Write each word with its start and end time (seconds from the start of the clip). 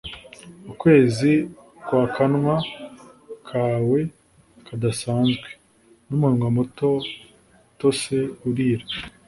ukwezi 0.71 1.31
kwakanwa 1.85 2.55
kawe 3.47 3.99
kadasanzwe, 4.65 5.47
numunwa 6.07 6.47
muto 6.57 6.89
utose 7.71 8.15
urira. 8.47 8.85